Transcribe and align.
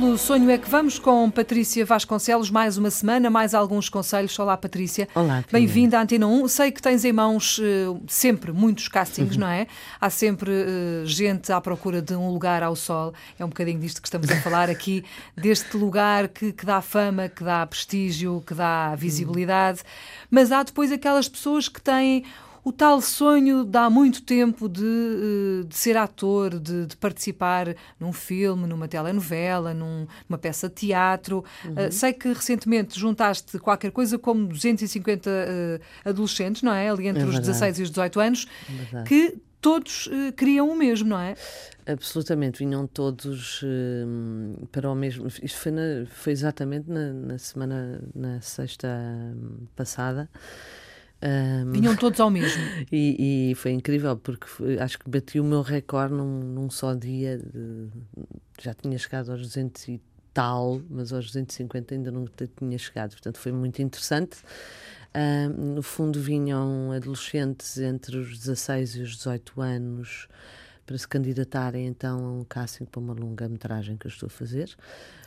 Pelo 0.00 0.16
sonho 0.16 0.48
é 0.48 0.56
que 0.56 0.68
vamos 0.68 0.98
com 0.98 1.30
Patrícia 1.30 1.84
Vasconcelos, 1.84 2.50
mais 2.50 2.78
uma 2.78 2.90
semana, 2.90 3.28
mais 3.28 3.52
alguns 3.52 3.90
conselhos. 3.90 4.36
Olá, 4.38 4.56
Patrícia. 4.56 5.06
Olá, 5.14 5.44
Bem-vinda 5.52 5.98
à 5.98 6.02
Antena 6.02 6.26
1. 6.26 6.48
Sei 6.48 6.72
que 6.72 6.80
tens 6.80 7.04
em 7.04 7.12
mãos 7.12 7.58
uh, 7.58 8.00
sempre 8.08 8.50
muitos 8.50 8.88
castings, 8.88 9.34
uhum. 9.34 9.42
não 9.42 9.48
é? 9.48 9.66
Há 10.00 10.08
sempre 10.08 10.50
uh, 10.50 11.04
gente 11.04 11.52
à 11.52 11.60
procura 11.60 12.00
de 12.00 12.14
um 12.14 12.32
lugar 12.32 12.62
ao 12.62 12.74
sol. 12.74 13.12
É 13.38 13.44
um 13.44 13.48
bocadinho 13.48 13.78
disto 13.78 14.00
que 14.00 14.08
estamos 14.08 14.30
a 14.30 14.36
falar 14.36 14.70
aqui, 14.70 15.04
deste 15.36 15.76
lugar 15.76 16.28
que, 16.28 16.50
que 16.50 16.64
dá 16.64 16.80
fama, 16.80 17.28
que 17.28 17.44
dá 17.44 17.66
prestígio, 17.66 18.42
que 18.46 18.54
dá 18.54 18.94
visibilidade. 18.94 19.80
Uhum. 19.80 20.28
Mas 20.30 20.50
há 20.50 20.62
depois 20.62 20.90
aquelas 20.90 21.28
pessoas 21.28 21.68
que 21.68 21.82
têm 21.82 22.24
o 22.62 22.72
tal 22.72 23.00
sonho 23.00 23.64
de 23.64 23.78
há 23.78 23.88
muito 23.88 24.22
tempo 24.22 24.68
de, 24.68 24.82
eh, 24.82 25.66
de 25.66 25.76
ser 25.76 25.96
ator, 25.96 26.58
de, 26.58 26.86
de, 26.86 26.96
participar 26.96 27.74
num 27.98 28.12
filme, 28.12 28.66
numa 28.66 28.86
telenovela, 28.86 29.72
num, 29.72 30.06
numa 30.28 30.38
peça 30.38 30.68
de 30.68 30.74
teatro. 30.74 31.44
Uhum. 31.64 31.86
Uh, 31.86 31.92
sei 31.92 32.12
que 32.12 32.28
recentemente 32.28 32.98
juntaste 32.98 33.58
qualquer 33.58 33.90
coisa 33.90 34.18
como 34.18 34.46
250 34.46 35.30
uh, 35.30 36.08
adolescentes, 36.08 36.62
não 36.62 36.72
é? 36.72 36.90
Ali 36.90 37.08
entre 37.08 37.22
é 37.22 37.26
os 37.26 37.38
16 37.38 37.78
e 37.78 37.82
os 37.82 37.90
18 37.90 38.20
anos, 38.20 38.46
é 38.92 39.02
que 39.04 39.38
todos 39.60 40.06
uh, 40.06 40.32
queriam 40.36 40.68
o 40.70 40.76
mesmo, 40.76 41.08
não 41.08 41.18
é? 41.18 41.34
Absolutamente, 41.86 42.58
vinham 42.58 42.86
todos 42.86 43.62
uh, 43.62 44.66
para 44.70 44.90
o 44.90 44.94
mesmo. 44.94 45.26
Isto 45.26 45.58
foi, 45.58 45.72
na, 45.72 46.06
foi 46.06 46.32
exatamente 46.32 46.90
na, 46.90 47.12
na 47.12 47.38
semana, 47.38 48.00
na 48.14 48.40
sexta 48.40 48.88
hum, 48.88 49.66
passada. 49.76 50.28
Um, 51.22 51.72
Vinham 51.72 51.96
todos 51.96 52.18
ao 52.20 52.30
mesmo. 52.30 52.62
E, 52.90 53.50
e, 53.50 53.54
foi 53.54 53.72
incrível, 53.72 54.16
porque 54.16 54.46
foi, 54.46 54.78
acho 54.78 54.98
que 54.98 55.08
bati 55.08 55.38
o 55.38 55.44
meu 55.44 55.62
recorde 55.62 56.14
num, 56.14 56.40
num 56.40 56.70
só 56.70 56.94
dia. 56.94 57.38
De, 57.38 57.88
já 58.60 58.74
tinha 58.74 58.98
chegado 58.98 59.30
aos 59.30 59.40
200 59.40 59.88
e 59.88 60.00
tal, 60.32 60.80
mas 60.88 61.12
aos 61.12 61.26
250 61.26 61.94
ainda 61.94 62.10
não 62.10 62.24
tinha 62.58 62.78
chegado. 62.78 63.10
Portanto, 63.10 63.38
foi 63.38 63.52
muito 63.52 63.80
interessante. 63.82 64.38
Um, 65.14 65.74
no 65.74 65.82
fundo, 65.82 66.20
vinham 66.20 66.92
adolescentes 66.92 67.78
entre 67.78 68.16
os 68.16 68.38
16 68.38 68.96
e 68.96 69.02
os 69.02 69.16
18 69.16 69.60
anos 69.60 70.28
para 70.86 70.98
se 70.98 71.06
candidatarem 71.06 71.86
então 71.86 72.24
a 72.24 72.32
um 72.32 72.44
casting 72.44 72.84
para 72.84 73.00
uma 73.00 73.12
longa-metragem 73.14 73.96
que 73.96 74.06
eu 74.06 74.10
estou 74.10 74.26
a 74.26 74.30
fazer. 74.30 74.74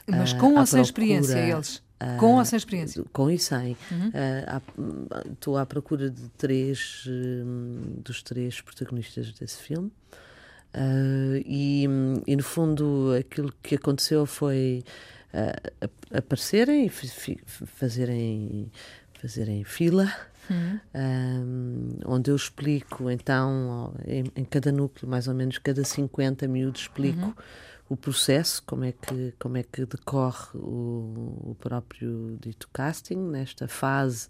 Mas 0.08 0.34
com 0.34 0.56
uh, 0.56 0.60
ou 0.60 0.66
sem 0.66 0.82
experiência, 0.82 1.38
eles? 1.38 1.82
Com 2.20 2.36
ou 2.36 2.46
sem 2.46 2.58
experiência? 2.58 3.04
Com 3.12 3.30
e 3.30 3.38
sem. 3.40 3.78
Uhum. 3.92 4.10
Uh, 4.10 5.34
estou 5.34 5.58
à 5.58 5.66
procura 5.66 6.10
de 6.10 6.30
três 6.30 7.06
um, 7.08 8.00
dos 8.04 8.22
três 8.24 8.62
protagonistas 8.62 9.32
desse 9.34 9.62
filme. 9.62 9.92
Uh, 10.76 11.38
e, 11.46 11.86
e, 12.26 12.36
no 12.36 12.42
fundo 12.42 13.14
aquilo 13.20 13.54
que 13.62 13.76
aconteceu 13.76 14.26
foi 14.26 14.84
uh, 15.34 15.90
aparecerem 16.18 16.88
e 16.88 16.90
fazerem, 16.90 18.72
fazerem 19.22 19.64
fila 19.64 20.12
uhum. 20.50 20.80
um, 20.96 21.90
onde 22.08 22.32
eu 22.32 22.36
explico 22.36 23.08
então 23.08 23.94
em, 24.08 24.24
em, 24.36 24.44
cada 24.44 24.72
núcleo 24.72 25.08
mais 25.08 25.28
ou 25.28 25.36
menos 25.36 25.60
cada 25.60 25.84
50 25.84 26.48
miúdos 26.48 26.82
explico 26.82 27.28
uhum 27.28 27.34
o 27.94 27.98
processo, 27.98 28.64
como 28.64 28.84
é 28.84 28.92
que, 28.92 29.34
como 29.38 29.56
é 29.56 29.64
que 29.64 29.86
decorre 29.86 30.58
o, 30.58 31.52
o 31.52 31.58
próprio 31.60 32.38
dito 32.42 32.68
casting. 32.74 33.18
Nesta 33.18 33.68
fase 33.68 34.30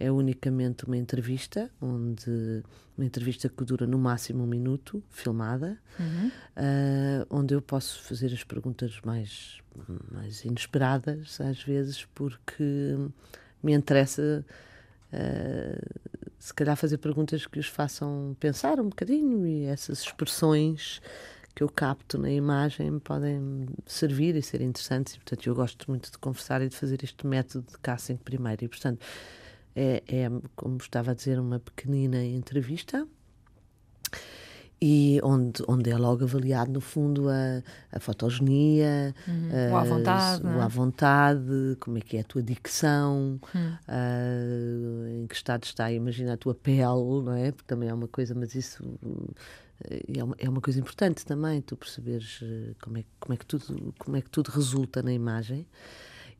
é 0.00 0.10
unicamente 0.10 0.84
uma 0.84 0.96
entrevista, 0.96 1.70
onde 1.80 2.62
uma 2.96 3.06
entrevista 3.06 3.48
que 3.48 3.64
dura 3.64 3.86
no 3.86 3.98
máximo 3.98 4.42
um 4.42 4.46
minuto, 4.46 5.02
filmada, 5.10 5.78
uhum. 5.98 6.28
uh, 6.28 7.26
onde 7.30 7.54
eu 7.54 7.62
posso 7.62 8.02
fazer 8.02 8.32
as 8.32 8.42
perguntas 8.42 8.98
mais, 9.04 9.58
mais 10.10 10.44
inesperadas, 10.44 11.40
às 11.40 11.62
vezes, 11.62 12.04
porque 12.14 12.96
me 13.62 13.72
interessa. 13.72 14.44
Uh, 15.12 16.18
se 16.38 16.54
calhar 16.54 16.76
fazer 16.76 16.98
perguntas 16.98 17.46
que 17.46 17.58
os 17.58 17.66
façam 17.66 18.36
pensar 18.38 18.78
um 18.78 18.88
bocadinho 18.88 19.46
e 19.46 19.64
essas 19.64 20.02
expressões 20.02 21.00
que 21.58 21.64
eu 21.64 21.68
capto 21.68 22.16
na 22.18 22.30
imagem 22.30 23.00
podem 23.00 23.66
servir 23.84 24.36
e 24.36 24.42
ser 24.42 24.60
interessantes. 24.60 25.14
E, 25.14 25.16
portanto, 25.16 25.44
eu 25.44 25.56
gosto 25.56 25.90
muito 25.90 26.08
de 26.08 26.16
conversar 26.16 26.62
e 26.62 26.68
de 26.68 26.76
fazer 26.76 27.02
este 27.02 27.26
método 27.26 27.66
de 27.68 27.76
casting 27.78 28.14
primeiro. 28.16 28.64
E, 28.64 28.68
portanto, 28.68 29.04
é, 29.74 30.00
é 30.06 30.30
como 30.54 30.76
estava 30.76 31.10
a 31.10 31.14
dizer, 31.14 31.36
uma 31.40 31.58
pequenina 31.58 32.24
entrevista 32.24 33.04
e 34.80 35.20
onde, 35.22 35.62
onde 35.66 35.90
é 35.90 35.96
logo 35.96 36.24
avaliado, 36.24 36.70
no 36.70 36.80
fundo, 36.80 37.28
a, 37.28 37.62
a 37.90 38.00
fotogenia, 38.00 39.14
uhum. 39.26 39.50
a, 39.70 39.72
o 39.72 39.76
à 39.76 39.84
vontade, 39.84 40.46
o 40.46 40.48
é? 40.48 40.62
à 40.62 40.68
vontade, 40.68 41.76
como 41.80 41.98
é 41.98 42.00
que 42.00 42.16
é 42.16 42.20
a 42.20 42.24
tua 42.24 42.42
dicção, 42.42 43.40
uhum. 43.54 45.22
em 45.22 45.26
que 45.26 45.34
estado 45.34 45.64
está, 45.64 45.90
imagina 45.90 46.34
a 46.34 46.36
tua 46.36 46.54
pele, 46.54 47.22
não 47.24 47.34
é? 47.34 47.50
Porque 47.50 47.66
também 47.66 47.88
é 47.88 47.94
uma 47.94 48.08
coisa, 48.08 48.34
mas 48.34 48.54
isso 48.54 48.84
é 50.16 50.24
uma, 50.24 50.34
é 50.38 50.48
uma 50.48 50.60
coisa 50.60 50.80
importante 50.80 51.24
também, 51.24 51.60
tu 51.60 51.76
perceberes 51.76 52.40
eh, 52.42 52.74
como 52.82 52.98
é, 52.98 53.04
como, 53.20 53.34
é 53.34 53.36
que 53.36 53.46
tudo, 53.46 53.94
como 53.98 54.16
é 54.16 54.20
que 54.20 54.30
tudo 54.30 54.48
resulta 54.48 55.02
na 55.02 55.12
imagem. 55.12 55.66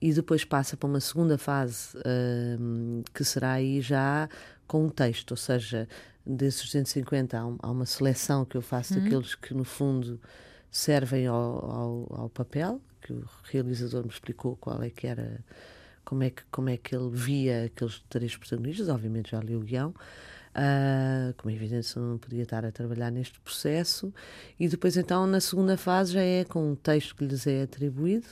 E 0.01 0.13
depois 0.13 0.45
passa 0.45 0.77
para 0.77 0.89
uma 0.89 1.01
segunda 1.01 1.37
fase, 1.37 1.97
uh, 1.99 3.03
que 3.13 3.25
será 3.25 3.53
aí 3.53 3.81
já 3.81 4.29
com 4.67 4.85
um 4.87 4.89
texto, 4.89 5.33
ou 5.33 5.37
seja, 5.37 5.89
desses 6.25 6.63
250 6.67 7.37
há, 7.37 7.47
um, 7.47 7.57
há 7.61 7.71
uma 7.71 7.87
seleção 7.87 8.45
que 8.45 8.57
eu 8.57 8.63
faço 8.63 8.95
uhum. 8.95 9.03
daqueles 9.03 9.35
que, 9.35 9.55
no 9.55 9.65
fundo, 9.65 10.21
servem 10.71 11.27
ao, 11.27 11.37
ao, 11.37 12.21
ao, 12.21 12.29
papel, 12.29 12.81
que 13.01 13.13
o 13.13 13.25
realizador 13.45 14.05
me 14.05 14.11
explicou 14.11 14.57
qual 14.57 14.83
é 14.83 14.91
que 14.91 15.07
era, 15.07 15.41
como 16.05 16.23
é 16.23 16.31
que, 16.31 16.43
como 16.51 16.69
é 16.69 16.77
que 16.77 16.95
ele 16.95 17.11
via 17.11 17.65
aqueles 17.65 18.05
três 18.09 18.37
protagonistas, 18.37 18.89
obviamente 18.89 19.31
já 19.31 19.41
li 19.41 19.57
o 19.57 19.61
guião, 19.61 19.95
Uh, 20.59 21.33
como 21.37 21.53
é 21.53 21.55
evidente, 21.55 21.97
não 21.97 22.19
podia 22.19 22.43
estar 22.43 22.65
a 22.65 22.73
trabalhar 22.73 23.13
neste 23.13 23.39
processo. 23.39 24.13
E 24.59 24.67
depois, 24.67 24.97
então, 24.97 25.25
na 25.25 25.41
segunda 25.41 25.77
fase, 25.77 26.15
já 26.15 26.23
é 26.23 26.45
com 26.45 26.73
um 26.73 26.75
texto 26.75 27.15
que 27.15 27.25
lhes 27.25 27.47
é 27.47 27.63
atribuído 27.63 28.27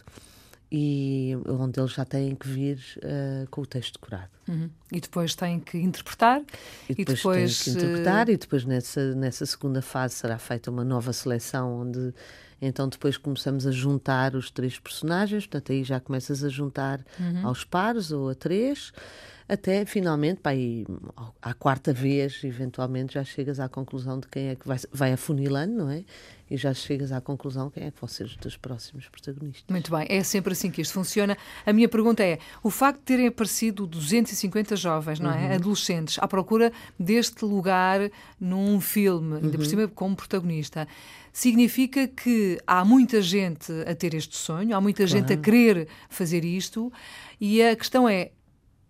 e 0.71 1.37
onde 1.47 1.79
eles 1.79 1.93
já 1.93 2.05
têm 2.05 2.35
que 2.35 2.49
vir 2.49 2.79
uh, 2.99 3.49
com 3.51 3.61
o 3.61 3.67
texto 3.67 3.95
decorado. 3.95 4.31
Uhum. 4.49 4.69
E 4.91 5.01
depois 5.01 5.35
têm 5.35 5.61
que 5.61 5.79
interpretar. 5.79 6.43
E 6.89 6.95
depois, 6.95 6.99
e 6.99 7.15
depois 7.15 7.65
têm 7.65 7.75
que 7.75 7.79
interpretar, 7.79 8.29
uh... 8.29 8.31
e 8.31 8.37
depois 8.37 8.65
nessa, 8.65 9.15
nessa 9.15 9.47
segunda 9.47 9.81
fase 9.81 10.15
será 10.15 10.39
feita 10.39 10.71
uma 10.71 10.85
nova 10.85 11.13
seleção 11.13 11.81
onde 11.81 12.13
então 12.61 12.89
depois 12.89 13.19
começamos 13.19 13.67
a 13.67 13.71
juntar 13.71 14.35
os 14.35 14.51
três 14.51 14.79
personagens, 14.79 15.47
portanto 15.47 15.73
aí 15.73 15.85
já 15.85 16.01
começas 16.01 16.43
a 16.43 16.49
juntar 16.49 17.05
uhum. 17.21 17.47
aos 17.47 17.65
pares 17.65 18.11
ou 18.11 18.31
a 18.31 18.35
três 18.35 18.93
até 19.49 19.85
finalmente, 19.85 20.41
pá, 20.41 20.51
aí, 20.51 20.85
à 21.41 21.55
quarta 21.55 21.93
vez, 21.93 22.43
eventualmente, 22.43 23.15
já 23.15 23.23
chegas 23.23 23.61
à 23.61 23.69
conclusão 23.69 24.19
de 24.19 24.27
quem 24.27 24.49
é 24.49 24.57
que 24.57 24.67
vai, 24.67 24.79
vai 24.93 25.13
afunilando, 25.13 25.77
não 25.77 25.91
é? 25.91 26.05
E 26.51 26.57
já 26.57 26.75
chegas 26.75 27.13
à 27.13 27.21
conclusão 27.21 27.71
quem 27.71 27.85
é 27.85 27.91
que 27.91 28.01
vão 28.01 28.09
ser 28.09 28.25
os 28.25 28.37
teus 28.37 28.57
próximos 28.57 29.09
protagonistas. 29.09 29.65
Muito 29.69 29.91
bem, 29.91 30.07
é 30.09 30.23
sempre 30.23 30.53
assim 30.53 30.71
que 30.71 30.81
isto 30.81 30.95
funciona. 30.95 31.37
A 31.65 31.73
minha 31.73 31.89
pergunta 31.89 32.25
é: 32.25 32.39
o 32.63 32.71
facto 32.71 32.99
de 32.99 33.05
terem 33.05 33.29
aparecido 33.29 33.87
250 33.87 34.75
jovens, 34.77 35.21
não 35.21 35.33
é? 35.33 35.47
Uhum. 35.47 35.55
Adolescentes, 35.55 36.19
à 36.21 36.27
procura 36.27 36.73
deste 36.99 37.45
lugar 37.45 38.11
num 38.41 38.81
filme, 38.81 39.37
ainda 39.37 39.47
uhum. 39.47 39.53
por 39.53 39.67
cima 39.67 39.89
como 39.89 40.17
protagonista, 40.17 40.87
significa 41.33 42.09
que 42.09 42.59
há 42.67 42.85
muita 42.85 43.21
gente 43.21 43.73
a 43.87 43.95
ter 43.95 44.15
este 44.15 44.37
sonho, 44.37 44.75
há 44.77 44.81
muita 44.81 45.05
claro. 45.05 45.19
gente 45.19 45.33
a 45.33 45.37
querer 45.37 45.89
fazer 46.09 46.45
isto, 46.45 46.93
e 47.41 47.63
a 47.63 47.75
questão 47.77 48.09
é: 48.09 48.31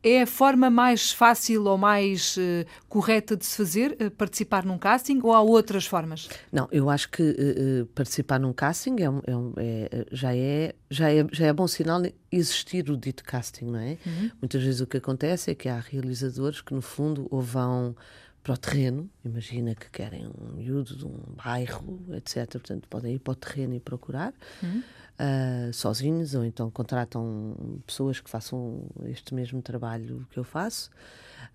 é 0.06 0.22
a 0.22 0.26
forma 0.26 0.70
mais 0.70 1.10
fácil 1.10 1.64
ou 1.64 1.76
mais 1.76 2.36
uh, 2.36 2.64
correta 2.88 3.36
de 3.36 3.44
se 3.44 3.56
fazer, 3.56 3.96
uh, 4.00 4.08
participar 4.12 4.64
num 4.64 4.78
casting, 4.78 5.18
ou 5.20 5.32
há 5.32 5.40
outras 5.40 5.84
formas? 5.84 6.28
Não, 6.52 6.68
eu 6.70 6.88
acho 6.88 7.10
que 7.10 7.22
uh, 7.22 7.86
participar 7.86 8.38
num 8.38 8.52
casting 8.52 8.96
é, 9.00 9.04
é, 9.04 9.88
é, 9.90 10.06
já, 10.12 10.36
é, 10.36 10.74
já, 10.88 11.12
é, 11.12 11.26
já 11.32 11.46
é 11.46 11.52
bom 11.52 11.66
sinal 11.66 12.00
existir 12.30 12.88
o 12.88 12.96
dito 12.96 13.24
casting, 13.24 13.64
não 13.64 13.80
é? 13.80 13.98
Uhum. 14.06 14.30
Muitas 14.40 14.62
vezes 14.62 14.80
o 14.80 14.86
que 14.86 14.98
acontece 14.98 15.50
é 15.50 15.54
que 15.56 15.68
há 15.68 15.80
realizadores 15.80 16.60
que, 16.60 16.72
no 16.72 16.82
fundo, 16.82 17.26
ou 17.28 17.40
vão 17.40 17.96
para 18.46 18.54
o 18.54 18.56
terreno, 18.56 19.10
imagina 19.24 19.74
que 19.74 19.90
querem 19.90 20.28
um 20.28 20.54
miúdo 20.54 20.96
de 20.96 21.04
um 21.04 21.18
bairro, 21.34 22.00
etc. 22.14 22.48
Portanto, 22.52 22.86
podem 22.88 23.16
ir 23.16 23.18
para 23.18 23.32
o 23.32 23.34
terreno 23.34 23.74
e 23.74 23.80
procurar. 23.80 24.32
Uhum 24.62 24.84
uh, 25.16 25.72
sozinhos 25.72 26.34
ou 26.34 26.44
então 26.44 26.70
contratam 26.70 27.80
pessoas 27.86 28.20
que 28.20 28.30
façam 28.30 28.84
este 29.04 29.34
mesmo 29.34 29.62
trabalho 29.62 30.26
que 30.30 30.38
eu 30.38 30.44
faço. 30.44 30.90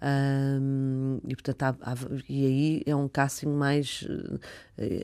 E 0.01 0.05
portanto 1.41 1.77
há, 1.81 1.91
há, 1.91 1.95
e 2.29 2.45
aí 2.45 2.83
é 2.85 2.95
um 2.95 3.07
casting 3.07 3.47
mais 3.47 4.03
uh, 4.03 4.39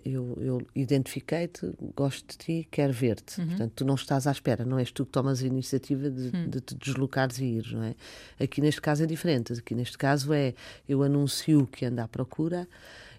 eu, 0.03 0.37
eu 0.39 0.67
identifiquei-te, 0.75 1.71
gosto 1.95 2.25
de 2.27 2.37
ti, 2.37 2.67
quero 2.71 2.93
ver-te. 2.93 3.39
Uhum. 3.39 3.47
Portanto, 3.47 3.73
tu 3.75 3.85
não 3.85 3.95
estás 3.95 4.25
à 4.25 4.31
espera, 4.31 4.65
não 4.65 4.79
és 4.79 4.91
tu 4.91 5.05
que 5.05 5.11
tomas 5.11 5.43
a 5.43 5.45
iniciativa 5.45 6.09
de, 6.09 6.35
uhum. 6.35 6.49
de 6.49 6.61
te 6.61 6.75
deslocares 6.75 7.37
e 7.39 7.45
ir, 7.45 7.71
não 7.71 7.83
é? 7.83 7.95
Aqui 8.39 8.61
neste 8.61 8.81
caso 8.81 9.03
é 9.03 9.05
diferente. 9.05 9.53
Aqui 9.53 9.75
neste 9.75 9.97
caso 9.97 10.33
é 10.33 10.53
eu 10.87 11.03
anuncio 11.03 11.67
que 11.67 11.85
ando 11.85 12.01
à 12.01 12.07
procura 12.07 12.67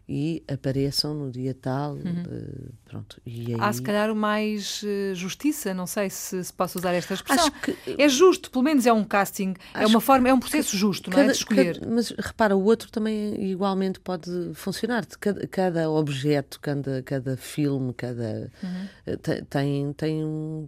e 0.08 0.42
apareçam 0.48 1.12
no 1.12 1.30
dia 1.30 1.54
tal. 1.54 1.92
Uhum. 1.92 2.22
Uh, 2.22 2.72
pronto. 2.84 3.20
E 3.26 3.54
aí... 3.54 3.60
Há 3.60 3.72
se 3.72 3.82
calhar 3.82 4.14
mais 4.14 4.82
uh, 4.82 5.14
justiça, 5.14 5.74
não 5.74 5.86
sei 5.86 6.08
se, 6.08 6.42
se 6.42 6.52
posso 6.52 6.78
usar 6.78 6.94
esta 6.94 7.12
expressão. 7.12 7.50
Que... 7.50 7.76
É 7.98 8.08
justo, 8.08 8.50
pelo 8.50 8.64
menos 8.64 8.86
é 8.86 8.92
um 8.92 9.04
casting, 9.04 9.54
é 9.74 9.86
uma 9.86 10.00
forma, 10.00 10.28
é 10.28 10.32
um 10.32 10.40
processo 10.40 10.76
justo, 10.76 11.10
cada, 11.10 11.24
não 11.24 11.28
é? 11.28 11.32
De 11.32 11.38
escolher. 11.38 11.80
Cada, 11.80 11.94
mas 11.94 12.10
repara, 12.10 12.56
o 12.56 12.64
outro 12.64 12.90
também 12.90 13.50
igualmente 13.50 14.00
pode 14.00 14.30
funcionar. 14.54 15.04
Cada, 15.20 15.46
cada 15.46 15.90
objeto, 15.90 16.58
cada, 16.60 17.02
cada 17.02 17.36
filme, 17.36 17.92
cada 17.92 18.50
uhum. 18.62 19.16
tem, 19.50 19.92
tem 19.92 20.24
um. 20.24 20.66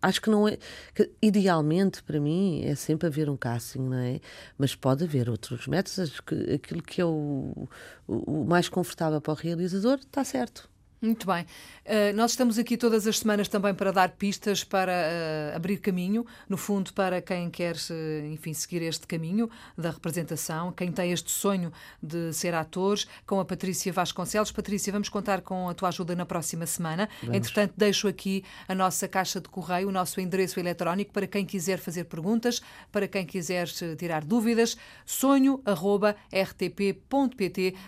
Acho 0.00 0.22
que 0.22 0.30
não 0.30 0.46
é. 0.46 0.56
Que, 0.94 1.10
idealmente, 1.20 2.02
para 2.02 2.20
mim, 2.20 2.62
é 2.64 2.74
sempre 2.74 3.08
haver 3.08 3.28
um 3.28 3.36
casting, 3.36 3.80
não 3.80 3.98
é? 3.98 4.20
Mas 4.56 4.74
pode 4.74 5.02
haver 5.04 5.28
outros 5.28 5.66
métodos. 5.66 6.20
Que, 6.20 6.54
aquilo 6.54 6.82
que 6.82 7.00
é 7.00 7.04
o, 7.04 7.68
o 8.06 8.44
mais 8.52 8.68
confortável 8.68 9.20
para 9.20 9.32
o 9.32 9.36
realizador, 9.36 9.98
está 9.98 10.22
certo. 10.22 10.71
Muito 11.02 11.26
bem. 11.26 11.42
Uh, 11.84 12.14
nós 12.14 12.30
estamos 12.30 12.56
aqui 12.60 12.76
todas 12.76 13.08
as 13.08 13.18
semanas 13.18 13.48
também 13.48 13.74
para 13.74 13.90
dar 13.90 14.10
pistas, 14.10 14.62
para 14.62 14.92
uh, 14.92 15.56
abrir 15.56 15.78
caminho, 15.78 16.24
no 16.48 16.56
fundo, 16.56 16.92
para 16.92 17.20
quem 17.20 17.50
quer, 17.50 17.74
uh, 17.74 18.26
enfim, 18.26 18.54
seguir 18.54 18.82
este 18.82 19.04
caminho 19.04 19.50
da 19.76 19.90
representação, 19.90 20.70
quem 20.70 20.92
tem 20.92 21.10
este 21.10 21.32
sonho 21.32 21.72
de 22.00 22.32
ser 22.32 22.54
atores, 22.54 23.08
com 23.26 23.40
a 23.40 23.44
Patrícia 23.44 23.92
Vasconcelos. 23.92 24.52
Patrícia, 24.52 24.92
vamos 24.92 25.08
contar 25.08 25.40
com 25.40 25.68
a 25.68 25.74
tua 25.74 25.88
ajuda 25.88 26.14
na 26.14 26.24
próxima 26.24 26.66
semana. 26.66 27.08
Vamos. 27.20 27.36
Entretanto, 27.36 27.74
deixo 27.76 28.06
aqui 28.06 28.44
a 28.68 28.74
nossa 28.74 29.08
caixa 29.08 29.40
de 29.40 29.48
correio, 29.48 29.88
o 29.88 29.92
nosso 29.92 30.20
endereço 30.20 30.60
eletrónico 30.60 31.12
para 31.12 31.26
quem 31.26 31.44
quiser 31.44 31.80
fazer 31.80 32.04
perguntas, 32.04 32.62
para 32.92 33.08
quem 33.08 33.26
quiser 33.26 33.66
tirar 33.98 34.24
dúvidas. 34.24 34.76
sonho.rtp.pt, 35.04 35.64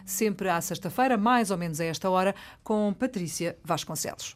sempre 0.04 0.48
à 0.48 0.60
sexta-feira, 0.60 1.16
mais 1.16 1.52
ou 1.52 1.56
menos 1.56 1.78
a 1.80 1.84
esta 1.84 2.10
hora, 2.10 2.34
com 2.64 2.92
Patrícia 3.04 3.58
Vasconcelos. 3.64 4.34